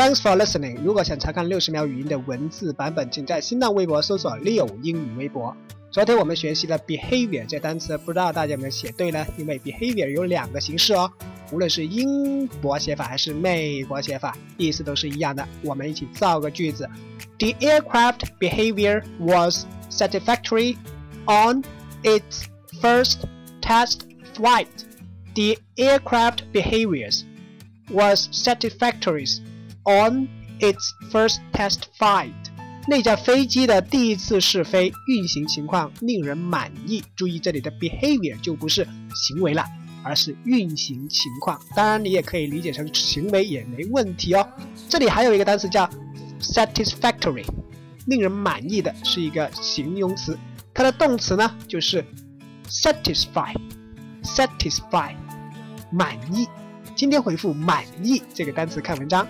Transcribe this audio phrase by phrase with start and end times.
[0.00, 0.80] Thanks for listening。
[0.82, 5.54] 如果想查看六十秒语音的文字版本，请在新浪微博搜索“六英语微博”。
[5.92, 9.26] 昨天我们学习了 behavior 这单词，不知道大家有没有写对呢？
[9.36, 11.12] 因为 behavior 有两个形式哦，
[11.52, 15.46] 无论是英国写法还是美国写法，意思都是一样的。
[15.62, 16.88] 我们一起造个句子
[17.38, 20.78] ：The aircraft behavior was satisfactory
[21.26, 21.62] on
[22.04, 22.46] its
[22.80, 23.18] first
[23.60, 23.98] test
[24.34, 24.68] flight.
[25.34, 27.24] The aircraft behaviors
[27.90, 29.26] was satisfactory
[29.84, 30.28] on
[30.60, 32.32] its first test flight.
[32.88, 37.04] 那架飞机的第一次试飞运行情况令人满意。
[37.14, 39.64] 注意这里的 behavior 就不是行为了，
[40.02, 41.60] 而是运行情况。
[41.76, 44.48] 当然，你也可以理解成行为也没问题哦。
[44.88, 45.88] 这里还有一个单词叫
[46.40, 47.44] satisfactory，
[48.06, 50.38] 令人满意的是一个形容词，
[50.72, 52.04] 它的动词呢就是
[52.68, 55.14] satisfy，satisfy，
[55.92, 56.48] 满意。
[56.96, 59.28] 今天回复满意这个单词看文章。